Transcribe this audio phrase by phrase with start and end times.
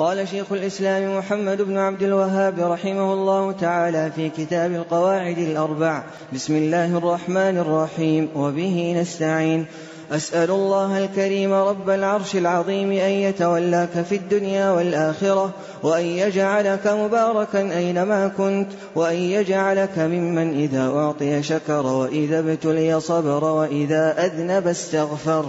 [0.00, 6.02] قال شيخ الإسلام محمد بن عبد الوهاب رحمه الله تعالى في كتاب القواعد الأربع.
[6.32, 8.28] بسم الله الرحمن الرحيم.
[8.36, 9.66] وبه نستعين.
[10.12, 15.50] أسأل الله الكريم رب العرش العظيم أن يتولاك في الدنيا والآخرة
[15.82, 24.14] وأن يجعلك مباركا أينما كنت وأن يجعلك ممن إذا أعطي شكر وإذا ابتلي صبر وإذا
[24.26, 25.44] أذنب استغفر.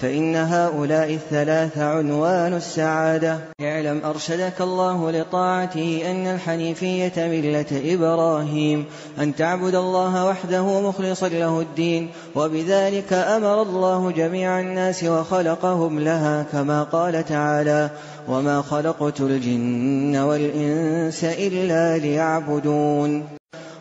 [0.00, 3.38] فإن هؤلاء الثلاث عنوان السعادة.
[3.60, 8.84] اعلم أرشدك الله لطاعته أن الحنيفية ملة إبراهيم
[9.18, 16.82] أن تعبد الله وحده مخلصا له الدين وبذلك أمر الله جميع الناس وخلقهم لها كما
[16.82, 17.90] قال تعالى
[18.28, 23.24] وما خلقت الجن والإنس إلا ليعبدون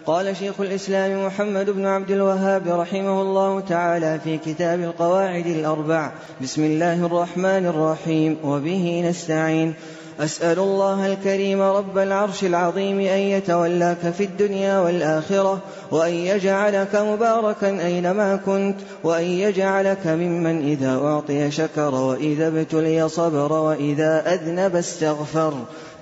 [0.06, 6.12] قال شيخ الإسلام محمد بن عبد الوهاب رحمه الله تعالى في كتاب القواعد الأربع.
[6.42, 8.38] بسم الله الرحمن الرحيم.
[8.44, 9.74] وبه نستعين.
[10.20, 15.60] أسأل الله الكريم رب العرش العظيم أن يتولاك في الدنيا والآخرة
[15.92, 24.34] وأن يجعلك مباركا أينما كنت وأن يجعلك ممن إذا أعطي شكر وإذا ابتلي صبر وإذا
[24.34, 25.54] أذنب استغفر.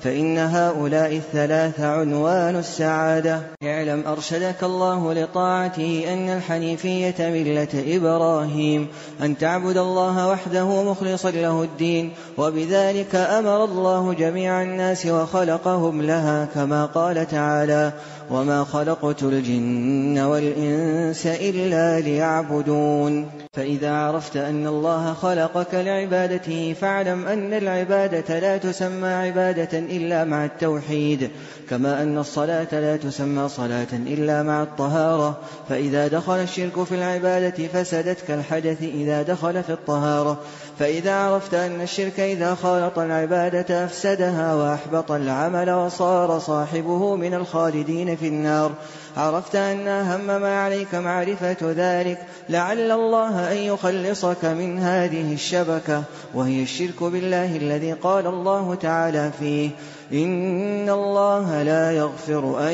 [0.04, 3.42] فإن هؤلاء الثلاث عنوان السعادة.
[3.64, 8.88] اعلم أرشدك الله لطاعته أن الحنيفية ملة إبراهيم
[9.22, 16.86] أن تعبد الله وحده مخلصا له الدين وبذلك أمر الله جميع الناس وخلقهم لها كما
[16.86, 17.94] قال تعالى
[18.32, 28.40] وما خلقت الجن والإنس إلا ليعبدون فإذا عرفت أن الله خلقك لعبادته فاعلم أن العبادة
[28.40, 31.30] لا تسمى عبادة إلا مع التوحيد
[31.70, 35.38] كما أن الصلاة لا تسمى صلاة إلا مع الطهارة
[35.70, 40.40] فإذا دخل الشرك في العبادة فسدت كالحدث إذا دخل في الطهارة
[40.80, 48.28] فإذا عرفت أن الشرك إذا خالط العبادة أفسدها وأحبط العمل وصار صاحبه من الخالدين في
[48.28, 48.72] النار.
[49.18, 52.18] عرفت أن أهم ما عليك معرفة ذلك.
[52.50, 59.70] لعل الله أن يخلصك من هذه الشبكة وهي الشرك بالله الذي قال الله تعالى فيه.
[60.14, 62.74] إن الله لا يغفر أن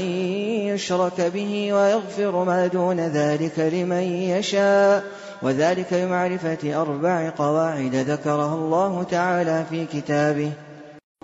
[0.73, 5.03] يشرك به ويغفر ما دون ذلك لمن يشاء.
[5.41, 10.51] وذلك بمعرفة أربع قواعد ذكرها الله تعالى في كتابه.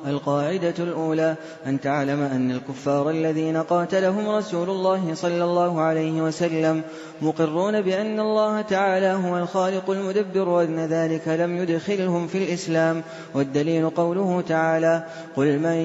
[0.07, 1.35] القاعدة الأولى
[1.67, 6.81] أن تعلم أن الكفار الذين قاتلهم رسول الله صلى الله عليه وسلم
[7.21, 13.03] مقرون بأن الله تعالى هو الخالق المدبر وأن ذلك لم يدخلهم في الإسلام
[13.33, 15.03] والدليل قوله تعالى
[15.35, 15.77] قل من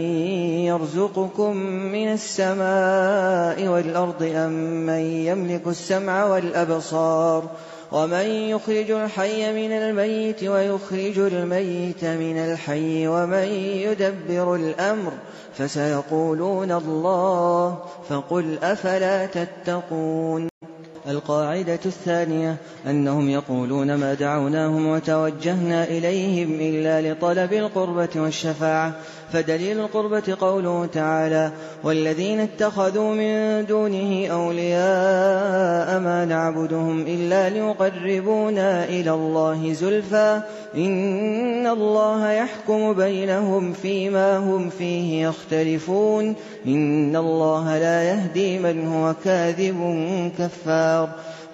[0.66, 1.56] يرزقكم
[1.92, 4.52] من السماء والأرض أم
[4.86, 7.50] من يملك السمع والأبصار؟
[7.92, 13.48] ومن يخرج الحي من الميت ويخرج الميت من الحي ومن
[13.84, 15.12] يدبر الأمر
[15.54, 17.78] فسيقولون الله
[18.08, 20.48] فقل أفلا تتقون
[21.08, 28.92] القاعدة الثانية أنهم يقولون ما دعوناهم وتوجهنا إليهم إلا لطلب القربة والشفاعة.
[29.32, 31.52] فدليل القربة قوله تعالى
[31.84, 40.40] والذين اتخذوا من دونه أولياء ما نعبدهم إلا ليقربونا إلى الله زلفى.
[40.74, 46.34] إن الله يحكم بينهم فيما هم فيه يختلفون.
[46.66, 49.78] إن الله لا يهدي من هو كاذب
[50.38, 50.97] كفار.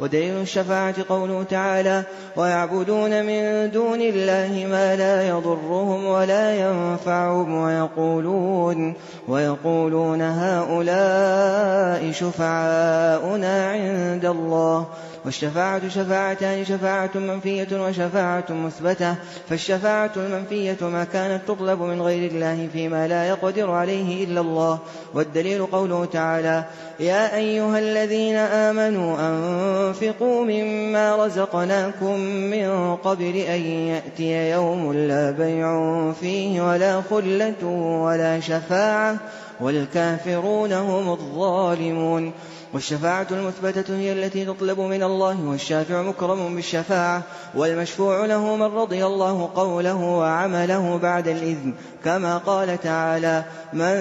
[0.00, 2.02] ودليل الشفاعة قوله تعالى
[2.36, 8.94] ويعبدون من دون الله ما لا يضرهم ولا ينفعهم ويقولون
[9.28, 14.86] ويقولون هؤلاء شفعاؤنا عند الله.
[15.24, 19.14] والشفاعة شفاعتان شفاعة منفية وشفاعة مثبتة.
[19.48, 24.78] فالشفاعة المنفية ما كانت تطلب من غير الله فيما لا يقدر عليه إلا الله.
[25.14, 26.64] والدليل قوله تعالى
[27.00, 36.70] يا أيها الذين آمنوا أنفقوا مما رزقناكم من قبل أن يأتي يوم لا بيع فيه
[36.70, 37.66] ولا خلة
[38.04, 39.16] ولا شفاعة.
[39.60, 42.32] والكافرون هم الظالمون.
[42.74, 47.22] والشفاعة المثبتة هي التي تطلب من الله والشافع مكرم بالشفاعة
[47.54, 51.74] والمشفوع له من رضي الله قوله وعمله بعد الإذن.
[52.04, 53.94] كما قال تعالى من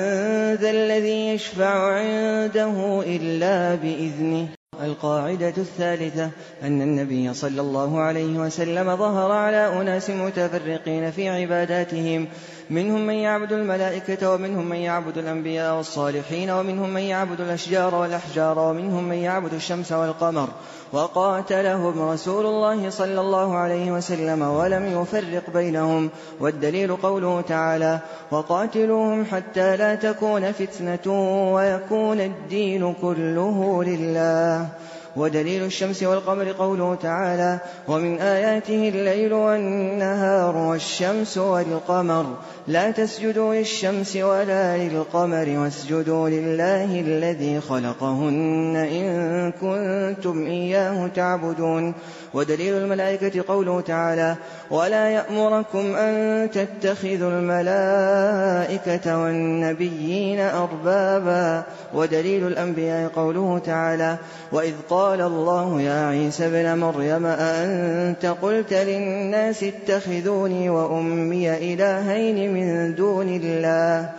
[0.62, 4.48] ذا الذي يشفع عنده إلا بإذنه.
[4.84, 6.30] القاعدة الثالثة
[6.64, 12.28] أن النبي صلى الله عليه وسلم ظهر على أناس متفرقين في عباداتهم.
[12.74, 19.04] منهم من يعبد الملائكة ومنهم من يعبد الأنبياء والصالحين ومنهم من يعبد الأشجار والأحجار ومنهم
[19.04, 20.48] من يعبد الشمس والقمر.
[20.94, 26.10] وقاتلهم رسول الله صلى الله عليه وسلم ولم يفرق بينهم.
[26.40, 28.00] والدليل قوله تعالى
[28.32, 31.08] وقاتلوهم حتى لا تكون فتنة
[31.54, 34.68] ويكون الدين كله لله.
[35.16, 42.26] ودليل الشمس والقمر قوله تعالى ومن آياته الليل والنهار والشمس والقمر
[42.68, 51.94] لا تسجدوا للشمس ولا للقمر واسجدوا لله الذي خلقهن إن كنتم إياه تعبدون
[52.34, 54.36] ودليل الملائكة قوله تعالى
[54.72, 61.64] ولا يأمركم أن تتخذوا الملائكة والنبيين أربابا
[61.94, 64.18] ودليل الأنبياء قوله تعالى
[64.52, 73.30] وإذ قال الله يا عيسى ابن مريم أأنت قلت للناس اتخذوني وأمي إلهين من دون
[73.30, 74.10] الله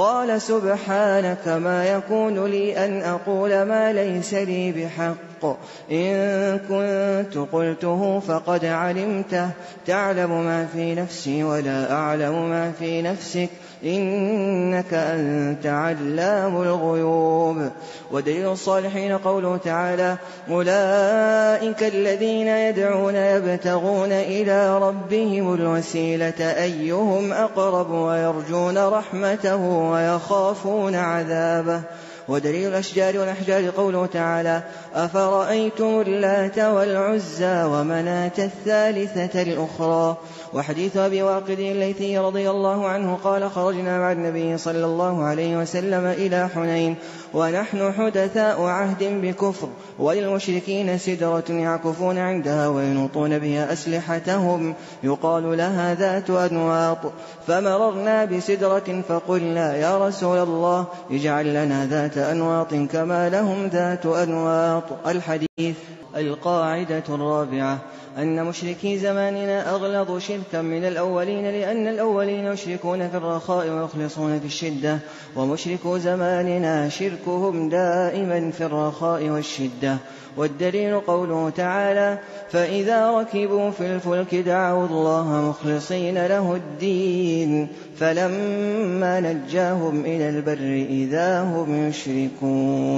[0.00, 5.56] قال سبحانك ما يكون لي أن أقول ما ليس لي بحق.
[5.92, 9.50] إن كنت قلته فقد علمته.
[9.86, 13.48] تعلم ما في نفسي ولا أعلم ما في نفسك.
[13.84, 17.70] إنك أنت علام الغيوب.
[18.12, 20.16] ودليل الصالحين قوله تعالى
[20.50, 26.40] أولئك الذين يدعون يبتغون إلى ربهم الوسيلة.
[26.40, 31.82] أيهم أقرب ويرجون رحمته ويخافون عذابه.
[32.30, 34.62] ودليل الأشجار والأحجار قوله تعالى
[34.94, 40.16] أفرأيتم اللات والعزى ومناة الثالثة الأخرى
[40.54, 46.06] وحديث أبي واقد الليثي رضي الله عنه قال خرجنا مع النبي صلى الله عليه وسلم
[46.06, 46.96] إلى حنين
[47.34, 49.68] ونحن حدثاء عهد بكفر
[49.98, 56.98] وللمشركين سدرة يعكفون عندها وينوطون بها أسلحتهم يقال لها ذات أنواط
[57.46, 65.06] فمررنا بسدرة فقلنا يا رسول الله اجعل لنا ذات أنواط كما لهم ذات أنواط.
[65.06, 65.76] الحديث
[66.16, 67.78] القاعدة الرابعة
[68.18, 74.98] أن مشركي زماننا أغلظ شركا من الأولين لأن الأولين يشركون في الرخاء ويخلصون في الشدة
[75.36, 79.96] ومشركو زماننا شركهم دائما في الرخاء والشدة.
[80.36, 82.18] والدليل قوله تعالى
[82.50, 91.88] فإذا ركبوا في الفلك دعوا الله مخلصين له الدين فلما نجاهم إلى البر إذا هم
[91.88, 92.90] يشركون.